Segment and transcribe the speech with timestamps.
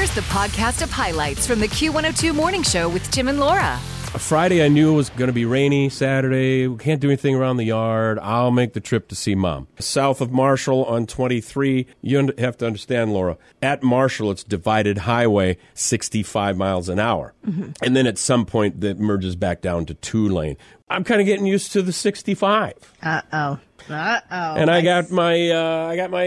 [0.00, 3.78] Here's the podcast of highlights from the Q102 Morning Show with Tim and Laura.
[4.18, 5.88] Friday, I knew it was going to be rainy.
[5.88, 8.18] Saturday, we can't do anything around the yard.
[8.18, 9.68] I'll make the trip to see mom.
[9.78, 13.38] South of Marshall on 23, you have to understand, Laura.
[13.62, 17.34] At Marshall, it's divided highway 65 miles an hour.
[17.82, 20.56] And then at some point, that merges back down to two lane.
[20.88, 22.72] I'm kind of getting used to the 65.
[23.02, 23.58] Uh oh.
[23.88, 24.54] Uh oh.
[24.56, 26.26] And I got my uh, I got my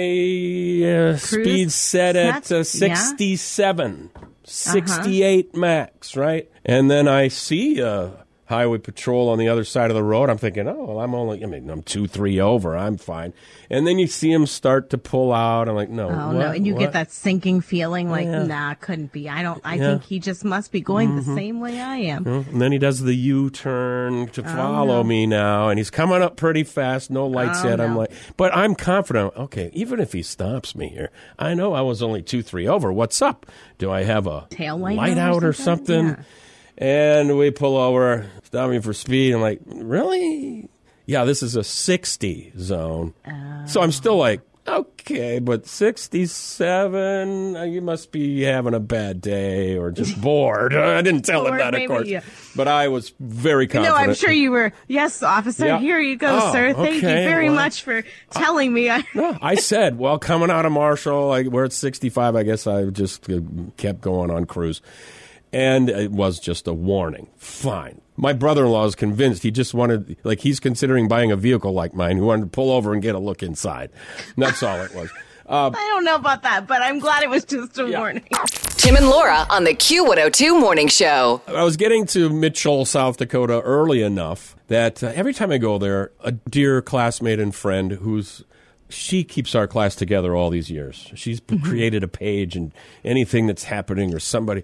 [1.11, 2.89] uh, speed set at uh, set?
[2.89, 2.95] Yeah.
[4.45, 6.49] 67, 68 max, right?
[6.65, 8.09] And then I see uh,
[8.45, 10.29] highway patrol on the other side of the road.
[10.29, 12.75] I'm thinking, oh, well, I'm only I mean I'm two three over.
[12.75, 13.33] I'm fine.
[13.69, 15.67] And then you see him start to pull out.
[15.69, 16.51] I'm like, no, Oh no!
[16.51, 16.79] And you What?
[16.81, 18.43] get that sinking feeling, like, Yeah.
[18.43, 19.29] nah, couldn't be.
[19.29, 19.61] I don't.
[19.63, 19.81] I Yeah.
[19.81, 19.91] Mm-hmm.
[19.91, 22.27] think he just must be going the same way I am.
[22.27, 25.03] And then he does the U turn to follow Oh, no.
[25.03, 27.09] me now, and he's coming up pretty fast.
[27.09, 27.79] No lights Oh, yet.
[27.81, 29.33] I'm like, but I'm confident.
[29.37, 32.91] Okay, even if he stops me here, I know I was only two, three over.
[32.91, 33.45] What's up?
[33.77, 36.07] Do I have a Tail light light on or out or something?
[36.09, 36.25] something?
[36.77, 39.33] And we pull over, stop me for speed.
[39.33, 40.69] I'm like, really?
[41.05, 43.13] Yeah, this is a 60 zone.
[43.67, 49.77] So I'm still like, okay, but 67, uh, you must be having a bad day
[49.77, 50.73] or just bored.
[50.75, 52.07] I didn't tell him that, of course.
[52.07, 52.21] yeah.
[52.55, 53.95] But I was very confident.
[53.95, 54.71] No, I'm sure you were.
[54.87, 55.65] Yes, officer.
[55.65, 55.79] Yeah.
[55.79, 56.73] Here you go, Oh, sir.
[56.73, 58.89] Thank you very well- much for telling me.
[58.89, 62.35] I, No, I said, well, coming out of Marshall, like we're at 65.
[62.35, 63.41] I guess I just uh,
[63.77, 64.81] kept going on cruise.
[65.53, 67.29] And it was just a warning.
[67.37, 68.01] Fine.
[68.15, 71.71] My brother in law is convinced he just wanted, like, he's considering buying a vehicle
[71.73, 72.15] like mine.
[72.17, 73.89] He wanted to pull over and get a look inside.
[74.35, 75.09] And that's all it was.
[75.47, 77.99] I don't know about that, but I'm glad it was just a Yeah.
[77.99, 78.23] warning.
[78.77, 81.41] Tim and Laura on the Q102 Morning Show.
[81.47, 85.77] I was getting to Mitchell, South Dakota early enough that uh, every time I go
[85.77, 88.43] there, a dear classmate and friend who's
[88.93, 91.11] she keeps our class together all these years.
[91.15, 91.65] She's mm-hmm.
[91.65, 92.71] created a page and
[93.03, 94.63] anything that's happening or somebody,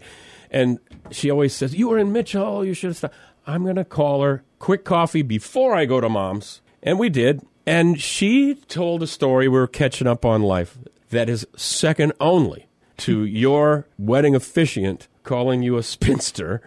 [0.51, 0.79] and
[1.11, 2.63] she always says, "You were in Mitchell.
[2.65, 3.15] You should have stopped."
[3.47, 4.43] I'm going to call her.
[4.59, 7.41] Quick coffee before I go to mom's, and we did.
[7.65, 9.47] And she told a story.
[9.47, 10.77] We were catching up on life
[11.09, 16.61] that is second only to your wedding officiant calling you a spinster,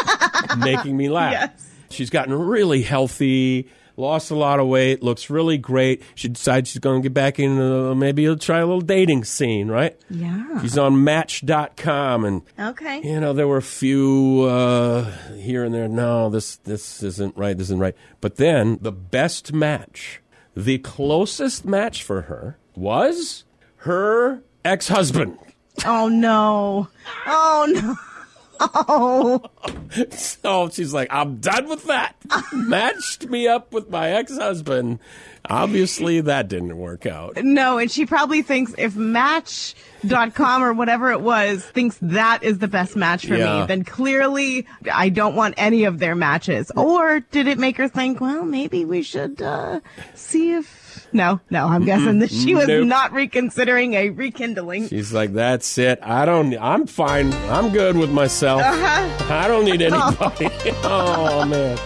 [0.58, 1.32] making me laugh.
[1.32, 1.70] Yes.
[1.90, 6.02] She's gotten really healthy, lost a lot of weight, looks really great.
[6.14, 9.24] She decides she's going to get back into uh, maybe he'll try a little dating
[9.24, 9.96] scene, right?
[10.10, 10.60] Yeah.
[10.62, 13.00] She's on Match.com, and Okay.
[13.02, 15.88] you know there were a few uh, here and there.
[15.88, 17.56] No, this this isn't right.
[17.56, 17.96] This isn't right.
[18.20, 20.20] But then the best match,
[20.56, 23.44] the closest match for her was
[23.78, 25.38] her ex-husband.
[25.84, 26.88] Oh no.
[27.26, 27.96] Oh no.
[28.74, 29.42] Oh.
[30.12, 32.16] So she's like, I'm done with that.
[32.52, 34.98] Matched me up with my ex husband.
[35.48, 37.36] Obviously, that didn't work out.
[37.44, 42.66] No, and she probably thinks if Match.com or whatever it was thinks that is the
[42.68, 43.60] best match for Yeah.
[43.60, 46.72] me, then clearly I don't want any of their matches.
[46.76, 49.80] Or did it make her think, well, maybe we should uh,
[50.14, 50.83] see if.
[51.14, 52.88] No, no, I'm guessing that she was Nope.
[52.88, 54.88] not reconsidering a rekindling.
[54.88, 56.00] She's like, that's it.
[56.02, 57.32] I don't, I'm fine.
[57.48, 58.62] I'm good with myself.
[58.62, 59.32] Uh-huh.
[59.32, 60.08] I don't need oh.
[60.08, 60.48] anybody.
[60.82, 61.78] oh, man.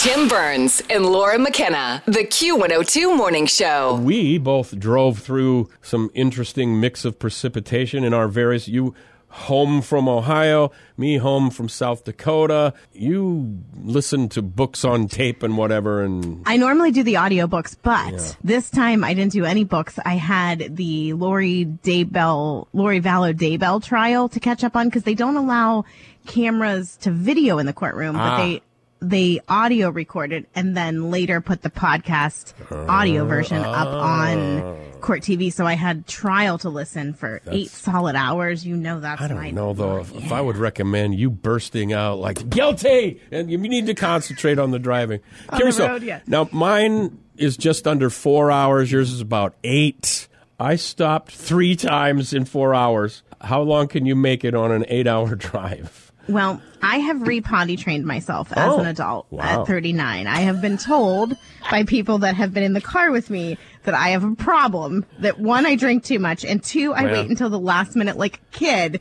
[0.00, 2.02] Tim Burns and Laura McKenna.
[2.06, 3.96] The Q102 Morning Show.
[3.96, 8.66] We both drove through some interesting mix of precipitation in our various.
[8.66, 8.94] You
[9.30, 12.72] home from Ohio, me home from South Dakota.
[12.92, 18.36] You listen to books on tape and whatever, and I normally do the audiobooks, but
[18.42, 19.98] this time I didn't do any books.
[20.04, 25.14] I had the Lori Daybell, Lori Vallow Daybell trial to catch up on because they
[25.14, 25.84] don't allow
[26.26, 28.36] cameras to video in the courtroom, but Ah.
[28.38, 28.62] they
[29.00, 32.54] they audio recorded and then later put the podcast
[32.88, 34.78] audio version up on oh.
[35.00, 35.52] court TV.
[35.52, 38.66] So I had trial to listen for eight solid hours.
[38.66, 41.92] You know that's I don't my know though if, if I would recommend you bursting
[41.92, 45.20] out like guilty, and you need to concentrate on the driving.
[45.50, 46.22] On the road, yes.
[46.26, 48.90] Now mine is just under four hours.
[48.90, 50.28] Yours is about eight.
[50.60, 53.22] I stopped three times in four hours.
[53.40, 56.07] How long can you make it on an eight-hour drive?
[56.28, 59.62] Well, I have repotty trained myself as Oh, an adult wow.
[59.62, 60.26] at 39.
[60.26, 61.36] I have been told
[61.70, 65.04] by people that have been in the car with me that I have a problem.
[65.20, 67.12] That one, I drink too much, and two, I Yeah.
[67.12, 69.00] wait until the last minute like a kid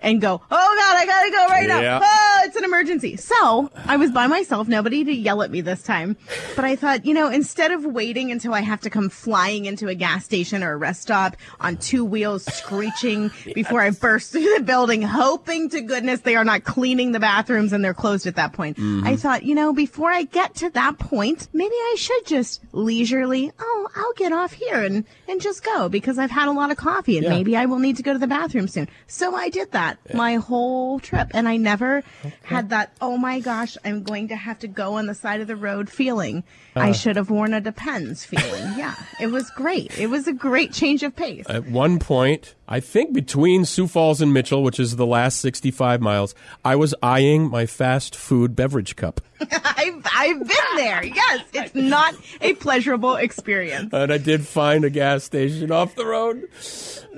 [0.00, 1.98] and go, oh God, I gotta go right Yeah.
[1.98, 2.00] now.
[2.02, 3.16] Oh, it's an emergency.
[3.16, 6.16] So I was by myself, nobody to yell at me this time.
[6.54, 9.88] But I thought, you know, instead of waiting until I have to come flying into
[9.88, 14.54] a gas station or a rest stop on two wheels screeching before I burst through
[14.56, 18.36] the building, hoping to goodness they are not cleaning the bathrooms and they're closed at
[18.36, 18.76] that point.
[18.76, 19.06] Mm-hmm.
[19.06, 23.50] I thought, you know, before I get to that point, maybe I should just leisurely,
[23.58, 26.76] oh, I'll get off here and, and just go because I've had a lot of
[26.76, 27.30] coffee and Yeah.
[27.30, 28.88] maybe I will need to go to the bathroom soon.
[29.06, 32.02] So I did that my whole trip and I never
[32.42, 35.46] had that, oh my gosh, I'm going to have to go on the side of
[35.46, 36.44] the road feeling.
[36.74, 36.88] Uh-huh.
[36.88, 38.78] I should have worn a Depends feeling.
[38.78, 39.98] yeah, it was great.
[39.98, 41.46] It was a great change of pace.
[41.48, 46.00] At one point, I think between Sioux Falls and Mitchell, which is the last 65
[46.00, 46.34] miles,
[46.64, 49.20] I was eyeing my fast food beverage cup.
[49.40, 51.04] I've, I've been there.
[51.04, 53.92] Yes, it's not a pleasurable experience.
[53.92, 56.48] And I did find a gas station off the road.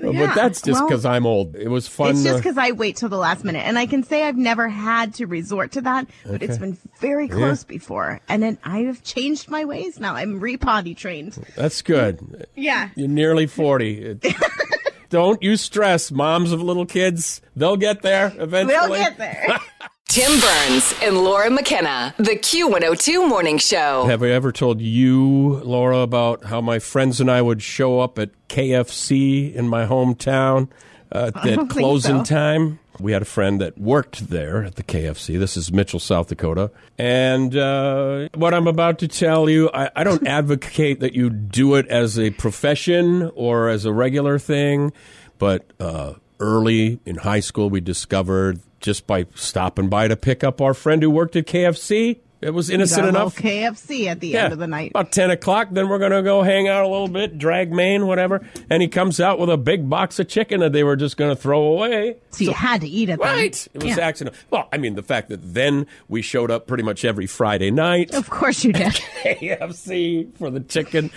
[0.01, 1.55] Yeah, but that's just well, because I'm old.
[1.55, 2.11] It was fun.
[2.11, 4.37] It's just uh, because I wait till the last minute, and I can say I've
[4.37, 8.79] never had to resort to that, but it's been very close before, and then I
[8.79, 10.15] have changed my ways now.
[10.15, 11.33] I'm repotty trained.
[11.55, 12.47] that's good.
[12.55, 14.01] Yeah, You're nearly 40.
[14.21, 14.35] It-
[15.09, 17.41] Don't you stress, moms of little kids.
[17.55, 18.89] They'll get there eventually.
[18.89, 19.59] we'll get there.
[20.07, 22.15] Tim Burns and Laura McKenna.
[22.17, 24.05] The Q102 Morning Show.
[24.05, 28.17] Have I ever told you, Laura, about how my friends and I would show up
[28.17, 30.69] at KFC in my hometown
[31.11, 32.35] uh, at closing so.
[32.35, 32.79] time?
[32.99, 35.39] We had a friend that worked there at the KFC.
[35.39, 36.71] This is Mitchell, South Dakota.
[36.97, 41.75] And uh, what I'm about to tell you, I, I don't advocate that you do
[41.75, 44.91] it as a profession or as a regular thing,
[45.37, 50.61] but uh, early in high school, we discovered just by stopping by to pick up
[50.61, 52.19] our friend who worked at KFC.
[52.41, 53.35] It was innocent enough.
[53.35, 54.91] KFC at the end of the night.
[54.91, 58.07] About 10 o'clock, then we're going to go hang out a little bit, drag Main,
[58.07, 58.41] whatever.
[58.69, 61.35] And he comes out with a big box of chicken that they were just going
[61.35, 62.15] to throw away.
[62.29, 63.19] So you had to eat it.
[63.19, 63.39] then.
[63.39, 63.99] It was Yeah.
[63.99, 64.37] accident.
[64.51, 68.13] Well, I mean, the fact that then we showed up pretty much every Friday night.
[68.13, 68.93] Of course you did.
[69.23, 71.11] KFC for the chicken.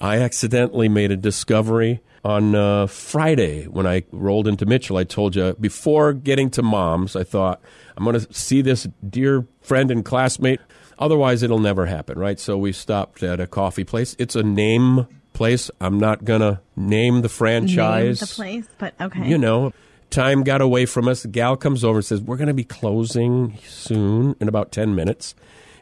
[0.00, 4.96] I accidentally made a discovery on uh, Friday when I rolled into Mitchell.
[4.96, 7.60] I told you before getting to mom's, I thought
[7.96, 10.60] I'm going to see this dear friend and classmate.
[10.98, 12.40] Otherwise, it'll never happen, right?
[12.40, 14.16] So we stopped at a coffee place.
[14.18, 15.70] It's a name place.
[15.80, 19.28] I'm not going to name the Name franchise the place, but okay.
[19.28, 19.72] you know,
[20.10, 21.22] time got away from us.
[21.22, 24.94] The gal comes over and says, We're going to be closing soon in about 10
[24.94, 25.34] minutes.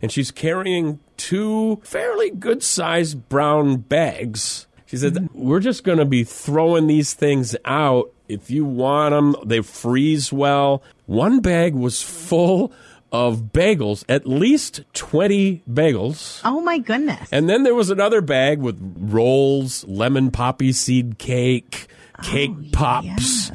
[0.02, 4.66] And she's carrying two fairly good sized brown bags.
[4.84, 5.42] She said, mm-hmm.
[5.42, 8.12] We're just going to be throwing these things out.
[8.28, 10.82] If you want them, they freeze well.
[11.06, 12.72] One bag was full
[13.12, 16.40] of bagels, at least 20 bagels.
[16.44, 17.28] Oh my goodness.
[17.32, 21.86] And then there was another bag with rolls, lemon poppy seed cake,
[22.22, 23.50] cake oh, pops.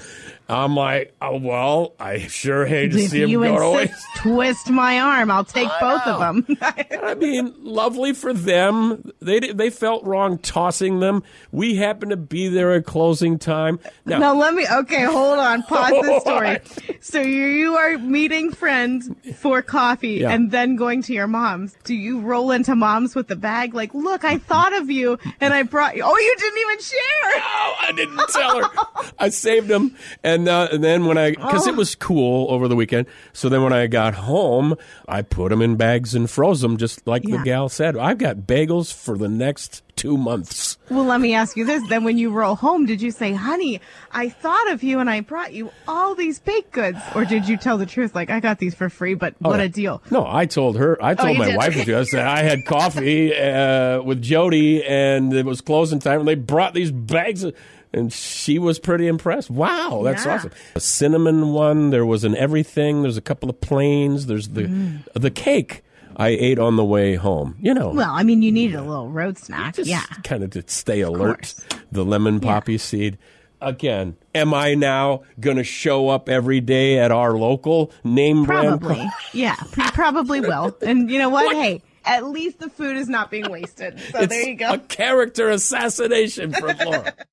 [0.51, 3.95] I'm like, oh, well, I sure hate to if see him you go to insist,
[3.95, 4.07] waste.
[4.17, 5.31] twist my arm.
[5.31, 6.57] I'll take both of them.
[6.61, 9.11] I mean, lovely for them.
[9.21, 11.23] They they felt wrong tossing them.
[11.51, 13.79] We happened to be there at closing time.
[14.05, 14.65] Now, Now let me.
[14.69, 15.63] Okay, hold on.
[15.71, 16.59] Pause the story.
[16.99, 20.31] So you you are meeting friends for coffee Yeah.
[20.31, 21.75] and then going to your mom's.
[21.83, 23.73] Do you roll into mom's with the bag?
[23.73, 26.03] Like, look, I thought of you and I brought you.
[26.05, 27.41] Oh, you didn't even share.
[27.43, 29.11] Oh, I didn't tell her.
[29.19, 31.69] I saved them, and, uh, and then when I, because Oh.
[31.71, 34.75] it was cool over the weekend, so then when I got home,
[35.07, 37.97] I put them in bags and froze them, just like the gal said.
[37.97, 40.77] I've got bagels for the next two months.
[40.89, 41.87] Well, let me ask you this.
[41.89, 43.79] Then when you roll home, did you say, honey,
[44.11, 46.99] I thought of you and I brought you all these baked goods?
[47.15, 48.13] Or did you tell the truth?
[48.15, 50.01] Like, I got these for free, but what a deal.
[50.11, 50.97] No, I told her.
[51.03, 51.55] I told Oh, my did?
[51.57, 56.27] wife just that I had coffee uh, with Jody, and it was closing time, and
[56.27, 57.43] they brought these bags.
[57.43, 57.55] Of,
[57.93, 59.49] and she was pretty impressed.
[59.49, 60.35] Wow, that's Yeah.
[60.35, 60.51] awesome.
[60.75, 61.89] A cinnamon one.
[61.89, 63.01] There was an everything.
[63.01, 64.99] There's a couple of plains, There's the Mm.
[65.13, 65.83] the cake
[66.21, 67.55] I ate on the way home.
[67.59, 69.75] You know, Well, I mean, you needed a little road snack.
[69.75, 70.03] just yeah.
[70.23, 71.55] kind of to stay alert.
[71.91, 73.17] The lemon poppy seed.
[73.59, 78.81] Again, am I now going to show up every day at our local name brand?
[78.81, 79.09] Probably.
[79.33, 80.77] yeah, pr- probably will.
[80.81, 81.55] And you know what?
[81.55, 83.99] Hey, at least the food is not being wasted.
[84.11, 84.73] So It's there you go.
[84.73, 87.13] a character assassination for Laura.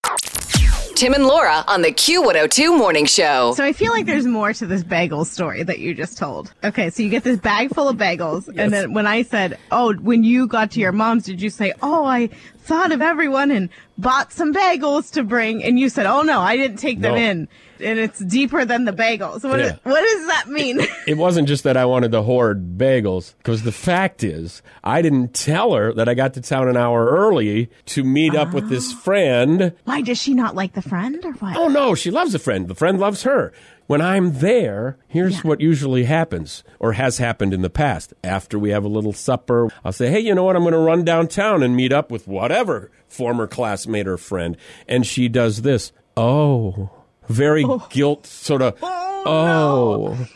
[0.99, 3.55] Tim and Laura on the Q102 Morning Show.
[3.55, 6.53] So I feel like there's more to this bagel story that you just told.
[6.65, 9.95] Okay, so you get this bag full of bagels, and then when I said, "Oh,
[9.95, 12.31] when you got to your mom's, did you say, "Oh, I
[12.69, 16.57] thought of everyone and bought some bagels to bring?" And you said, "Oh no, I
[16.57, 17.21] didn't take them No.
[17.21, 17.49] in."
[17.81, 19.49] And it's deeper than the bagels.
[19.49, 19.77] What, Yeah.
[19.85, 20.81] what does that mean?
[21.07, 25.33] it wasn't just that I wanted to hoard bagels, because the fact is, I didn't
[25.33, 28.93] tell her that I got to town an hour early to meet up with this
[28.93, 28.97] ah.
[28.97, 29.73] friend.
[29.85, 31.57] Why does she not like the friend or what?
[31.57, 32.67] Oh no, she loves the friend.
[32.69, 33.53] The friend loves her.
[33.89, 38.13] When I'm there, here's what usually happens or has happened in the past.
[38.23, 40.57] After we have a little supper, I'll say, hey, you know what?
[40.57, 44.59] I'm going to run downtown and meet up with whatever former classmate or friend.
[44.87, 45.91] And she does this.
[46.19, 46.91] Oh,
[47.29, 47.87] very oh.
[47.89, 48.79] guilt sort of.
[48.83, 49.23] Oh.
[49.27, 50.29] oh.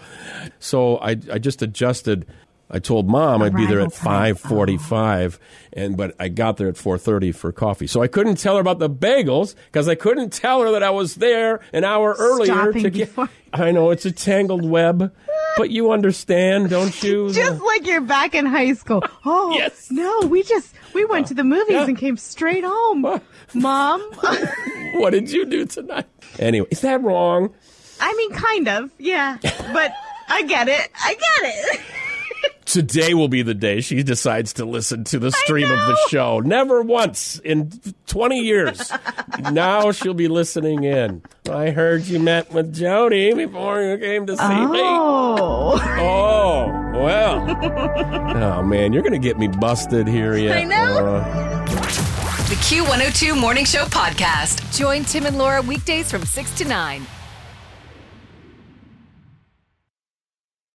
[0.59, 2.27] So I, I just adjusted.
[2.75, 5.39] I told mom I'd be there at five forty-five,
[5.75, 7.87] and but I got there at four thirty for coffee.
[7.87, 10.91] So I couldn't tell her about the bagels because I couldn't tell her that I
[10.91, 13.09] was there an hour earlier Stopping to get.
[13.09, 15.13] before- I know it's a tangled web,
[15.59, 17.31] but you understand, don't you?
[17.35, 19.03] Just like you're back in high school.
[19.27, 19.91] Oh, Yes.
[19.91, 21.85] no, we just, we went to the movies Yeah.
[21.85, 23.21] and came straight home.
[23.55, 24.01] Mom?
[24.95, 26.07] what did you do tonight?
[26.39, 27.53] Anyway, is that wrong?
[28.01, 29.37] I mean, kind of, yeah.
[29.73, 29.93] But
[30.29, 30.91] I get it.
[31.05, 31.81] I get it.
[32.73, 36.41] Today will be the day she decides to listen to the stream of the show.
[36.41, 37.71] Never once in
[38.07, 38.91] 20 years.
[39.53, 41.23] now she'll be listening in.
[41.51, 44.81] I heard you met with Jody before you came to see me.
[44.81, 45.79] Oh.
[46.01, 47.45] Oh, well.
[48.43, 50.57] oh, man, you're going to get me busted here yet.
[50.57, 50.95] I know.
[50.95, 51.21] Laura.
[52.49, 54.75] The Q102 Morning Show podcast.
[54.75, 57.07] Join Tim and Laura weekdays from 6 to 9.